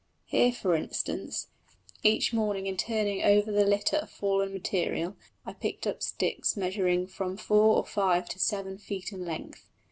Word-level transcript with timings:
Here, 0.25 0.51
for 0.51 0.73
instance, 0.73 1.49
each 2.01 2.33
morning 2.33 2.65
in 2.65 2.75
turning 2.75 3.21
over 3.21 3.51
the 3.51 3.65
litter 3.67 3.97
of 3.97 4.09
fallen 4.09 4.51
material 4.51 5.15
I 5.45 5.53
picked 5.53 5.85
up 5.85 6.01
sticks 6.01 6.57
measuring 6.57 7.05
from 7.05 7.37
four 7.37 7.75
or 7.77 7.85
five 7.85 8.27
to 8.29 8.39
seven 8.39 8.79
feet 8.79 9.11
in 9.13 9.23
length. 9.25 9.69